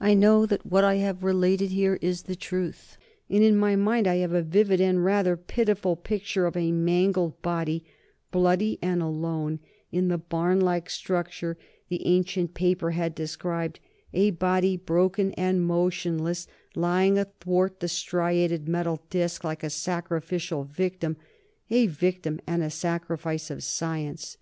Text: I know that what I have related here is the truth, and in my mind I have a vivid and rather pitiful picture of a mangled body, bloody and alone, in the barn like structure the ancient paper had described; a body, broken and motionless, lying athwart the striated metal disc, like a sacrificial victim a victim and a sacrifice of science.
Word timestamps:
I 0.00 0.12
know 0.12 0.44
that 0.44 0.66
what 0.66 0.84
I 0.84 0.96
have 0.96 1.24
related 1.24 1.70
here 1.70 1.98
is 2.02 2.24
the 2.24 2.36
truth, 2.36 2.98
and 3.30 3.42
in 3.42 3.56
my 3.56 3.74
mind 3.74 4.06
I 4.06 4.16
have 4.16 4.34
a 4.34 4.42
vivid 4.42 4.82
and 4.82 5.02
rather 5.02 5.34
pitiful 5.34 5.96
picture 5.96 6.44
of 6.44 6.58
a 6.58 6.72
mangled 6.72 7.40
body, 7.40 7.82
bloody 8.30 8.78
and 8.82 9.02
alone, 9.02 9.60
in 9.90 10.08
the 10.08 10.18
barn 10.18 10.60
like 10.60 10.90
structure 10.90 11.56
the 11.88 12.04
ancient 12.06 12.52
paper 12.52 12.90
had 12.90 13.14
described; 13.14 13.80
a 14.12 14.32
body, 14.32 14.76
broken 14.76 15.32
and 15.38 15.64
motionless, 15.66 16.46
lying 16.74 17.16
athwart 17.16 17.80
the 17.80 17.88
striated 17.88 18.68
metal 18.68 19.04
disc, 19.08 19.42
like 19.42 19.62
a 19.62 19.70
sacrificial 19.70 20.64
victim 20.64 21.16
a 21.70 21.86
victim 21.86 22.42
and 22.46 22.62
a 22.62 22.68
sacrifice 22.68 23.50
of 23.50 23.64
science. 23.64 24.36